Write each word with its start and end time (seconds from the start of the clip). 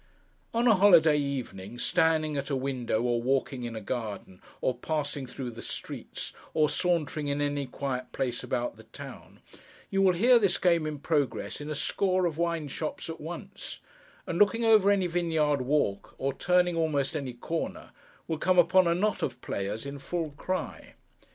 On 0.51 0.67
a 0.67 0.73
holiday 0.73 1.15
evening, 1.19 1.77
standing 1.77 2.35
at 2.35 2.49
a 2.49 2.55
window, 2.55 3.03
or 3.03 3.21
walking 3.21 3.65
in 3.65 3.75
a 3.75 3.81
garden, 3.81 4.41
or 4.59 4.75
passing 4.75 5.27
through 5.27 5.51
the 5.51 5.61
streets, 5.61 6.33
or 6.55 6.71
sauntering 6.71 7.27
in 7.27 7.39
any 7.39 7.67
quiet 7.67 8.11
place 8.11 8.43
about 8.43 8.77
the 8.77 8.85
town, 8.85 9.41
you 9.91 10.01
will 10.01 10.13
hear 10.13 10.39
this 10.39 10.57
game 10.57 10.87
in 10.87 10.97
progress 10.97 11.61
in 11.61 11.69
a 11.69 11.75
score 11.75 12.25
of 12.25 12.39
wine 12.39 12.67
shops 12.67 13.11
at 13.11 13.21
once; 13.21 13.79
and 14.25 14.39
looking 14.39 14.65
over 14.65 14.89
any 14.89 15.05
vineyard 15.05 15.61
walk, 15.61 16.15
or 16.17 16.33
turning 16.33 16.75
almost 16.75 17.15
any 17.15 17.33
corner, 17.35 17.91
will 18.27 18.39
come 18.39 18.57
upon 18.57 18.87
a 18.87 18.95
knot 18.95 19.21
of 19.21 19.39
players 19.39 19.85
in 19.85 19.99
full 19.99 20.31
cry. 20.31 20.95